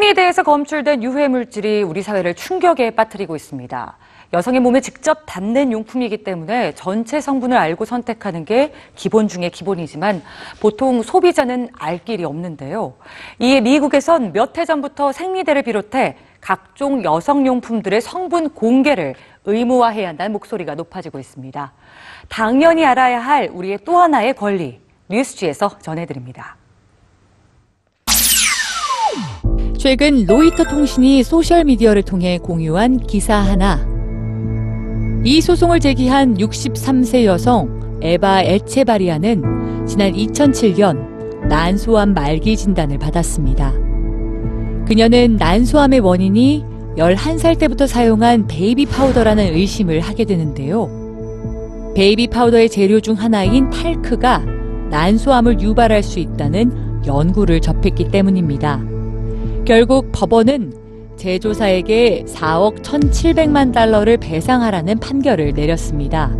[0.00, 3.96] 식품에서 검출된 유해 물질이 우리 사회를 충격에 빠뜨리고 있습니다.
[4.32, 10.22] 여성의 몸에 직접 닿는 용품이기 때문에 전체 성분을 알고 선택하는 게 기본 중에 기본이지만
[10.58, 12.94] 보통 소비자는 알 길이 없는데요.
[13.40, 21.18] 이에 미국에선 몇 해 전부터 생리대를 비롯해 각종 여성용품들의 성분 공개를 의무화해야 한다는 목소리가 높아지고
[21.18, 21.72] 있습니다.
[22.28, 26.56] 당연히 알아야 할 우리의 또 하나의 권리, 뉴스G에서 전해드립니다.
[29.80, 33.80] 최근 로이터 통신이 소셜미디어를 통해 공유한 기사 하나.
[35.24, 43.72] 이 소송을 제기한 63세 여성 에바 에체바리아는 지난 2007년 난소암 말기 진단을 받았습니다.
[44.86, 46.62] 그녀는 난소암의 원인이
[46.98, 50.90] 11살 때부터 사용한 베이비 파우더라는 의심을 하게 되는데요.
[51.94, 54.44] 베이비 파우더의 재료 중 하나인 탈크가
[54.90, 58.89] 난소암을 유발할 수 있다는 연구를 접했기 때문입니다.
[59.64, 60.72] 결국 법원은
[61.16, 66.34] 제조사에게 4억 1,700만 달러를 배상하라는 판결을 내렸습니다.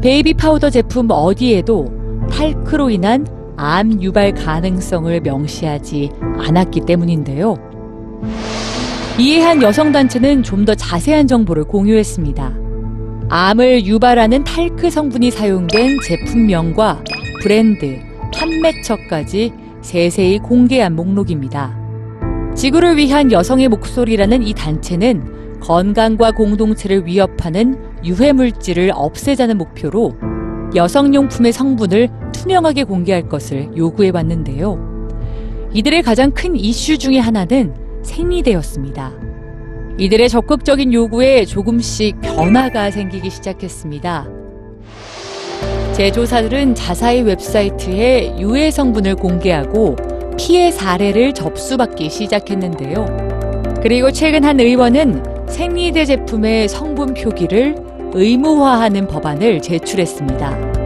[0.00, 1.92] 베이비 파우더 제품 어디에도
[2.30, 7.56] 탈크로 인한 암 유발 가능성을 명시하지 않았기 때문인데요.
[9.18, 12.52] 이에 한 여성단체는 좀 더 자세한 정보를 공유했습니다.
[13.30, 17.02] 암을 유발하는 탈크 성분이 사용된 제품명과
[17.42, 17.98] 브랜드,
[18.34, 21.77] 판매처까지 세세히 공개한 목록입니다.
[22.58, 30.16] 지구를 위한 여성의 목소리라는 이 단체는 건강과 공동체를 위협하는 유해 물질을 없애자는 목표로
[30.74, 34.76] 여성용품의 성분을 투명하게 공개할 것을 요구해 왔는데요.
[35.72, 39.12] 이들의 가장 큰 이슈 중의 하나는 생리대였습니다.
[39.96, 44.26] 이들의 적극적인 요구에 조금씩 변화가 생기기 시작했습니다.
[45.92, 53.74] 제조사들은 자사의 웹사이트에 유해 성분을 공개하고 피해 사례를 접수받기 시작했는데요.
[53.82, 57.76] 그리고 최근 한 의원은 생리대 제품의 성분 표기를
[58.14, 60.78] 의무화하는 법안을 제출했습니다.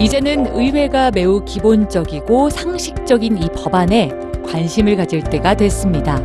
[0.00, 4.10] 이제는 의회가 매우 기본적이고 상식적인 이 법안에
[4.44, 6.20] 관심을 가질 때가 됐습니다.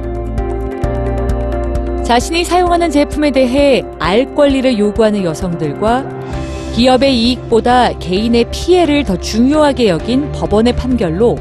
[2.03, 6.05] 자신이 사용하는 제품에 대해 알 권리를 요구하는 여성들과
[6.73, 11.37] 기업의 이익보다 개인의 피해를 더 중요하게 여긴 법원의 판결로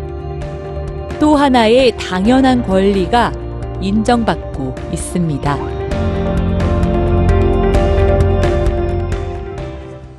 [1.18, 3.32] 또 하나의 당연한 권리가
[3.80, 5.56] 인정받고 있습니다.